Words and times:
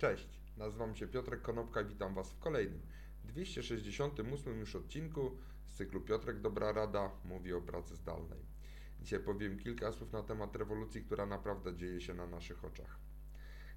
Cześć, 0.00 0.40
nazywam 0.56 0.96
się 0.96 1.06
Piotrek 1.06 1.42
Konopka 1.42 1.80
i 1.80 1.84
witam 1.84 2.14
Was 2.14 2.32
w 2.32 2.38
kolejnym 2.38 2.80
268 3.24 4.60
już 4.60 4.76
odcinku 4.76 5.36
z 5.66 5.76
cyklu 5.76 6.00
Piotrek 6.00 6.40
Dobra 6.40 6.72
Rada 6.72 7.10
mówi 7.24 7.52
o 7.52 7.60
pracy 7.60 7.96
zdalnej. 7.96 8.38
Dzisiaj 9.00 9.20
powiem 9.20 9.58
kilka 9.58 9.92
słów 9.92 10.12
na 10.12 10.22
temat 10.22 10.56
rewolucji, 10.56 11.02
która 11.02 11.26
naprawdę 11.26 11.76
dzieje 11.76 12.00
się 12.00 12.14
na 12.14 12.26
naszych 12.26 12.64
oczach. 12.64 12.98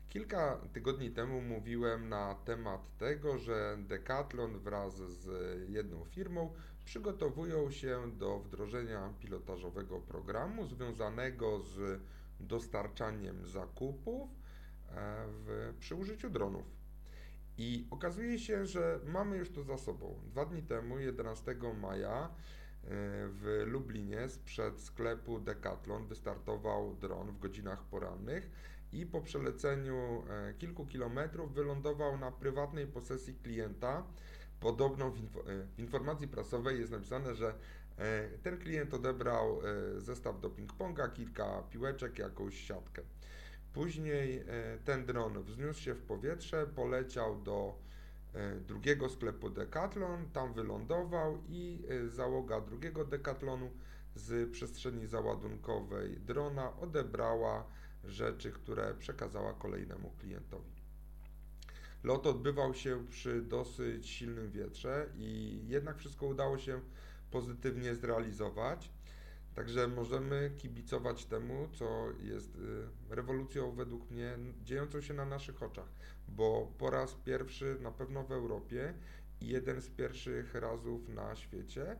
Kilka 0.09 0.61
tygodni 0.73 1.11
temu 1.11 1.41
mówiłem 1.41 2.09
na 2.09 2.35
temat 2.35 2.97
tego, 2.97 3.37
że 3.37 3.77
Decathlon 3.79 4.59
wraz 4.59 4.97
z 4.97 5.29
jedną 5.69 6.05
firmą 6.05 6.53
przygotowują 6.85 7.71
się 7.71 8.11
do 8.11 8.39
wdrożenia 8.39 9.13
pilotażowego 9.19 9.99
programu 9.99 10.65
związanego 10.65 11.59
z 11.59 12.01
dostarczaniem 12.39 13.45
zakupów 13.45 14.42
w, 15.27 15.73
przy 15.79 15.95
użyciu 15.95 16.29
dronów. 16.29 16.65
I 17.57 17.87
okazuje 17.91 18.39
się, 18.39 18.65
że 18.65 18.99
mamy 19.05 19.37
już 19.37 19.51
to 19.51 19.63
za 19.63 19.77
sobą. 19.77 20.19
Dwa 20.27 20.45
dni 20.45 20.63
temu, 20.63 20.99
11 20.99 21.55
maja, 21.81 22.25
e, 22.25 22.29
w 23.27 23.63
Lublinie 23.65 24.29
sprzed 24.29 24.81
sklepu 24.81 25.39
Decathlon 25.39 26.07
wystartował 26.07 26.95
dron 26.95 27.31
w 27.31 27.39
godzinach 27.39 27.83
porannych 27.83 28.49
i 28.93 29.05
po 29.05 29.21
przeleceniu 29.21 30.23
e, 30.29 30.53
kilku 30.53 30.85
kilometrów 30.85 31.53
wylądował 31.53 32.17
na 32.17 32.31
prywatnej 32.31 32.87
posesji 32.87 33.35
klienta. 33.35 34.03
Podobno 34.59 35.11
w, 35.11 35.19
w 35.75 35.79
informacji 35.79 36.27
prasowej 36.27 36.79
jest 36.79 36.91
napisane, 36.91 37.35
że 37.35 37.53
ten 38.43 38.57
klient 38.57 38.93
odebrał 38.93 39.61
zestaw 39.97 40.39
do 40.39 40.49
ping-ponga, 40.49 41.13
kilka 41.13 41.63
piłeczek, 41.69 42.19
jakąś 42.19 42.57
siatkę. 42.57 43.01
Później 43.73 44.37
e, 44.37 44.43
ten 44.85 45.05
dron 45.05 45.43
wzniósł 45.43 45.81
się 45.81 45.93
w 45.93 46.01
powietrze, 46.01 46.67
poleciał 46.67 47.41
do 47.41 47.79
e, 48.33 48.55
drugiego 48.55 49.09
sklepu 49.09 49.49
Decathlon, 49.49 50.29
tam 50.33 50.53
wylądował 50.53 51.37
i 51.49 51.83
e, 51.89 52.09
załoga 52.09 52.61
drugiego 52.61 53.05
Decathlonu 53.05 53.71
z 54.15 54.51
przestrzeni 54.51 55.07
załadunkowej 55.07 56.19
drona 56.19 56.77
odebrała 56.77 57.67
rzeczy, 58.03 58.51
które 58.51 58.93
przekazała 58.93 59.53
kolejnemu 59.53 60.11
klientowi. 60.19 60.71
Lot 62.03 62.27
odbywał 62.27 62.73
się 62.73 63.07
przy 63.09 63.41
dosyć 63.41 64.09
silnym 64.09 64.51
wietrze 64.51 65.09
i 65.15 65.61
jednak 65.67 65.97
wszystko 65.97 66.25
udało 66.25 66.57
się 66.57 66.81
pozytywnie 67.31 67.95
zrealizować. 67.95 68.89
Także 69.55 69.87
możemy 69.87 70.51
kibicować 70.57 71.25
temu, 71.25 71.67
co 71.73 72.11
jest 72.21 72.55
y, 72.55 73.15
rewolucją 73.15 73.71
według 73.71 74.11
mnie 74.11 74.37
dziejącą 74.63 75.01
się 75.01 75.13
na 75.13 75.25
naszych 75.25 75.63
oczach, 75.63 75.89
bo 76.27 76.73
po 76.77 76.89
raz 76.89 77.13
pierwszy 77.13 77.77
na 77.81 77.91
pewno 77.91 78.23
w 78.23 78.31
Europie 78.31 78.93
i 79.41 79.47
jeden 79.47 79.81
z 79.81 79.89
pierwszych 79.89 80.55
razów 80.55 81.09
na 81.09 81.35
świecie 81.35 81.97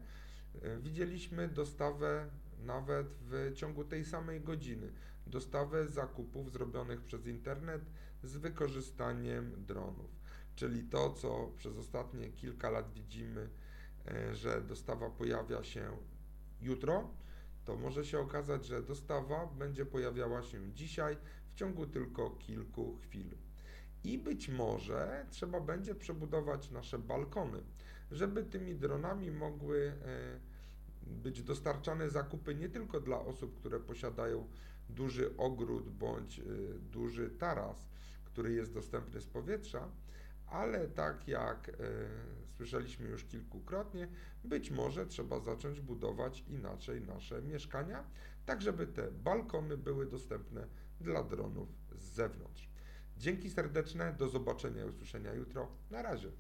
y, 0.55 0.79
widzieliśmy 0.81 1.47
dostawę 1.47 2.29
nawet 2.59 3.07
w 3.07 3.51
ciągu 3.55 3.83
tej 3.83 4.05
samej 4.05 4.41
godziny, 4.41 4.91
dostawę 5.27 5.87
zakupów 5.87 6.51
zrobionych 6.51 7.01
przez 7.01 7.27
internet 7.27 7.81
z 8.23 8.37
wykorzystaniem 8.37 9.65
dronów. 9.65 10.11
Czyli 10.55 10.83
to, 10.83 11.13
co 11.13 11.51
przez 11.57 11.77
ostatnie 11.77 12.29
kilka 12.29 12.69
lat 12.69 12.93
widzimy, 12.93 13.49
y, 14.31 14.35
że 14.35 14.61
dostawa 14.61 15.09
pojawia 15.09 15.63
się 15.63 15.97
jutro, 16.61 17.09
to 17.65 17.75
może 17.75 18.05
się 18.05 18.19
okazać, 18.19 18.65
że 18.65 18.83
dostawa 18.83 19.47
będzie 19.47 19.85
pojawiała 19.85 20.43
się 20.43 20.71
dzisiaj 20.73 21.17
w 21.49 21.55
ciągu 21.55 21.87
tylko 21.87 22.29
kilku 22.29 22.97
chwil. 22.97 23.35
I 24.03 24.17
być 24.17 24.49
może 24.49 25.25
trzeba 25.29 25.61
będzie 25.61 25.95
przebudować 25.95 26.71
nasze 26.71 26.99
balkony, 26.99 27.63
żeby 28.11 28.43
tymi 28.43 28.75
dronami 28.75 29.31
mogły 29.31 29.93
e, 30.05 30.39
być 31.07 31.43
dostarczane 31.43 32.09
zakupy 32.09 32.55
nie 32.55 32.69
tylko 32.69 32.99
dla 32.99 33.19
osób, 33.19 33.55
które 33.55 33.79
posiadają 33.79 34.47
duży 34.89 35.37
ogród 35.37 35.89
bądź 35.89 36.39
e, 36.39 36.43
duży 36.91 37.29
taras, 37.29 37.89
który 38.25 38.53
jest 38.53 38.73
dostępny 38.73 39.21
z 39.21 39.27
powietrza, 39.27 39.89
ale 40.53 40.87
tak 40.87 41.27
jak 41.27 41.69
e, 41.69 41.73
słyszeliśmy 42.57 43.07
już 43.07 43.25
kilkukrotnie, 43.25 44.07
być 44.43 44.71
może 44.71 45.05
trzeba 45.05 45.39
zacząć 45.39 45.81
budować 45.81 46.43
inaczej 46.47 47.01
nasze 47.01 47.41
mieszkania, 47.41 48.03
tak 48.45 48.61
żeby 48.61 48.87
te 48.87 49.11
balkony 49.11 49.77
były 49.77 50.05
dostępne 50.05 50.67
dla 51.01 51.23
dronów 51.23 51.69
z 51.95 52.03
zewnątrz. 52.03 52.69
Dzięki 53.17 53.49
serdeczne, 53.49 54.13
do 54.13 54.29
zobaczenia 54.29 54.85
i 54.85 54.89
usłyszenia 54.89 55.33
jutro. 55.33 55.67
Na 55.91 56.01
razie. 56.01 56.31